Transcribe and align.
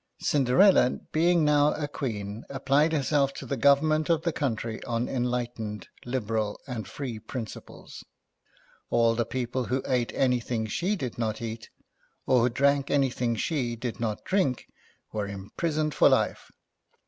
Cinderella, 0.19 0.97
being 1.11 1.45
now 1.45 1.75
a 1.75 1.87
queen, 1.87 2.43
applied 2.49 2.91
herself 2.91 3.35
to 3.35 3.45
the 3.45 3.55
government 3.55 4.09
of 4.09 4.23
the 4.23 4.33
country 4.33 4.83
on 4.85 5.07
enlightened, 5.07 5.89
liberal, 6.05 6.59
and 6.65 6.87
free 6.87 7.13
j 7.19 7.19
principles. 7.19 8.03
All 8.89 9.13
the 9.13 9.27
people 9.27 9.65
who 9.65 9.83
ate 9.85 10.11
anything 10.15 10.65
she 10.65 10.95
did 10.95 11.19
not 11.19 11.35
cat, 11.35 11.69
or 12.25 12.41
who 12.41 12.49
drank 12.49 12.89
anything 12.89 13.35
she 13.35 13.75
did 13.75 13.99
not 13.99 14.23
drink, 14.25 14.65
were 15.13 15.27
imprisoned 15.27 15.93
for 15.93 16.09
life. 16.09 16.49